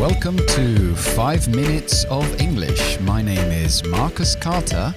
[0.00, 3.00] Welcome to 5 Minutes of English.
[3.00, 4.92] My name is Marcus Carter,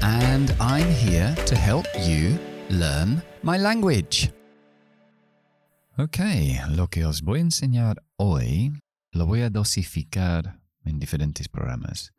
[0.00, 2.38] and I'm here to help you
[2.70, 4.32] learn my language.
[5.98, 6.18] Ok,
[6.70, 8.72] lo que os voy a enseñar hoy
[9.12, 12.14] lo voy a dosificar en diferentes programas.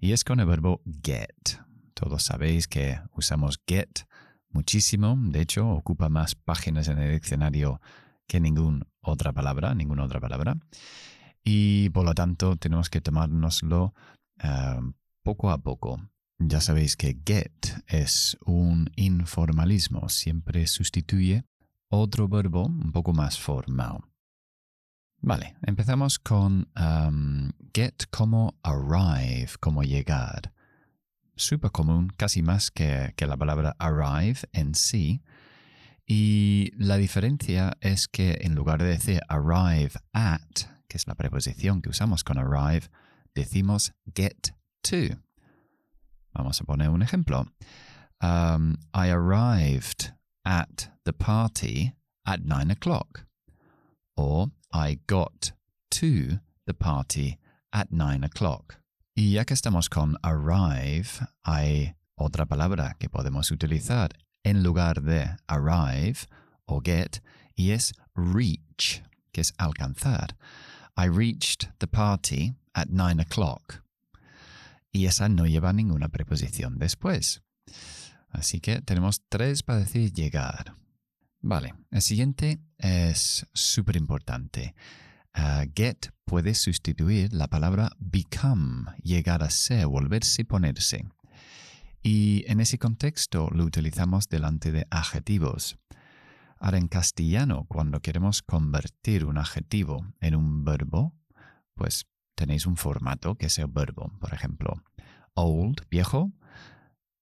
[0.00, 1.60] Y es con el verbo get.
[1.94, 4.00] Todos sabéis que usamos get
[4.50, 5.16] muchísimo.
[5.16, 7.80] De hecho, ocupa más páginas en el diccionario
[8.26, 10.56] que ninguna otra palabra, ninguna otra palabra.
[11.44, 13.94] Y por lo tanto tenemos que tomárnoslo
[14.42, 14.80] eh,
[15.22, 16.00] poco a poco.
[16.38, 21.44] Ya sabéis que get es un informalismo, siempre sustituye
[21.88, 24.00] otro verbo un poco más formal.
[25.24, 30.52] Vale, empezamos con um, get como arrive, como llegar.
[31.36, 35.22] Súper común, casi más que, que la palabra arrive en sí.
[36.06, 41.80] Y la diferencia es que en lugar de decir arrive at, que es la preposición
[41.80, 42.90] que usamos con arrive,
[43.34, 45.16] decimos get to.
[46.34, 47.46] Vamos a poner un ejemplo.
[48.20, 50.12] Um, I arrived
[50.44, 51.94] at the party
[52.26, 53.24] at nine o'clock.
[54.18, 55.52] Or I got
[55.92, 57.38] to the party
[57.72, 58.76] at nine o'clock.
[59.16, 64.10] Y ya que estamos con arrive, hay otra palabra que podemos utilizar
[64.44, 66.26] en lugar de arrive
[66.66, 67.22] o get
[67.56, 70.36] y es reach, que es alcanzar.
[70.96, 73.82] I reached the party at nine o'clock.
[74.92, 77.42] Y esa no lleva ninguna preposición después.
[78.30, 80.76] Así que tenemos tres para decir llegar.
[81.40, 84.74] Vale, el siguiente es súper importante.
[85.34, 91.06] Uh, get puede sustituir la palabra become, llegar a ser, volverse, ponerse.
[92.02, 95.78] Y en ese contexto lo utilizamos delante de adjetivos.
[96.62, 101.12] Ahora en castellano, cuando queremos convertir un adjetivo en un verbo,
[101.74, 102.06] pues
[102.36, 104.12] tenéis un formato que es el verbo.
[104.20, 104.80] Por ejemplo,
[105.34, 106.30] old, viejo,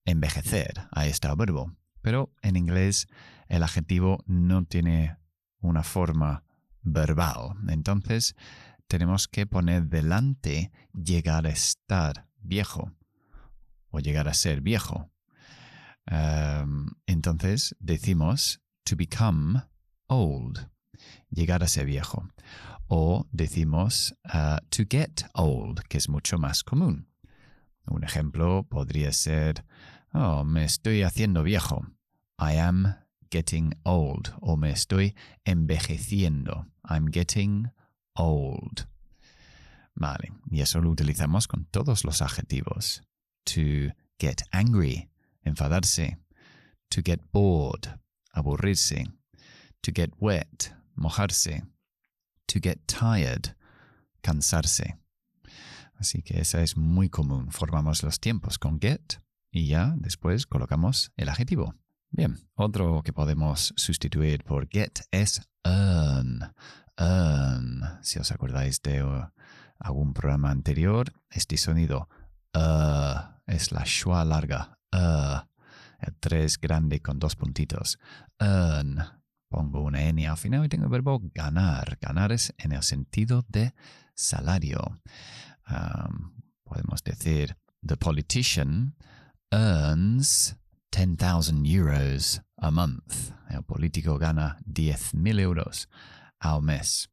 [0.04, 1.74] envejecer, ahí está el verbo.
[2.02, 3.08] Pero en inglés
[3.48, 5.16] el adjetivo no tiene
[5.60, 6.44] una forma
[6.82, 7.56] verbal.
[7.70, 8.36] Entonces
[8.88, 12.92] tenemos que poner delante llegar a estar viejo
[13.88, 15.10] o llegar a ser viejo.
[16.04, 19.62] Em, entonces decimos to become
[20.08, 20.68] old,
[21.30, 22.28] llegar a ser viejo.
[22.88, 27.06] O decimos uh, to get old, que es mucho más común.
[27.86, 29.64] Un ejemplo podría ser,
[30.12, 31.86] oh, me estoy haciendo viejo.
[32.36, 32.96] I am
[33.30, 34.34] getting old.
[34.40, 35.14] O me estoy
[35.44, 36.66] envejeciendo.
[36.84, 37.70] I'm getting
[38.16, 38.88] old.
[39.94, 43.02] Vale, y eso lo utilizamos con todos los adjetivos
[43.44, 45.08] to get angry,
[45.46, 46.16] enfadarse,
[46.90, 48.00] to get bored,
[49.82, 51.62] to get wet, mojarse,
[52.46, 53.56] to get tired,
[54.22, 54.98] cansarse.
[55.98, 57.50] Así que esa es muy común.
[57.50, 61.74] Formamos los tiempos con get y ya después colocamos el adjetivo.
[62.10, 66.52] Bien, otro que podemos sustituir por get es earn.
[66.96, 67.82] Earn.
[68.02, 69.30] Si os acordáis de uh,
[69.78, 72.08] algún programa anterior, este sonido
[72.54, 74.78] uh, es la schwa larga.
[74.92, 75.49] Uh,
[76.00, 77.98] el 3 grande con dos puntitos.
[78.38, 78.98] Earn.
[79.48, 81.98] Pongo una N al final y tengo el verbo ganar.
[82.00, 83.74] Ganar es en el sentido de
[84.14, 85.00] salario.
[86.64, 88.94] Podemos decir, the politician
[89.50, 90.56] earns
[90.92, 93.32] 10,000 euros a month.
[93.48, 95.88] El político gana 10,000 euros
[96.38, 97.10] al mes.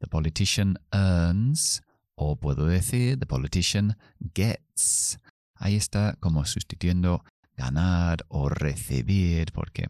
[0.00, 1.82] The politician earns
[2.16, 3.96] o puedo decir, the politician
[4.34, 5.20] gets.
[5.54, 7.24] Ahí está como sustituyendo
[7.56, 9.88] ganar o recibir, porque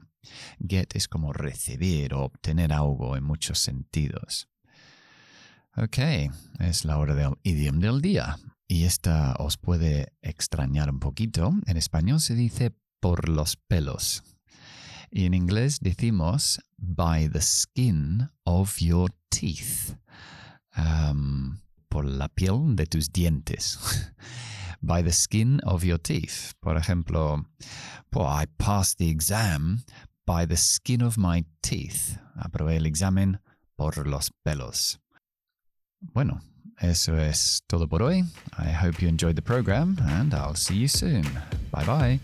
[0.59, 4.49] get es como recibir o obtener algo en muchos sentidos.
[5.77, 5.99] Ok,
[6.61, 8.39] es la hora del idioma del día.
[8.67, 11.53] Y esta os puede extrañar un poquito.
[11.67, 14.23] En español se dice por los pelos.
[15.11, 19.97] Y en inglés decimos by the skin of your teeth.
[21.89, 23.79] Por la piel de tus dientes.
[24.83, 26.55] By the skin of your teeth.
[26.63, 27.45] Por ejemplo,
[28.15, 29.85] I passed the exam
[30.27, 32.19] by the skin of my teeth.
[32.39, 33.39] Aprobé el examen
[33.77, 34.99] por los pelos.
[36.01, 36.41] Bueno,
[36.81, 38.25] eso es todo por hoy.
[38.59, 41.25] I hope you enjoyed the program and I'll see you soon.
[41.73, 42.21] Bye bye.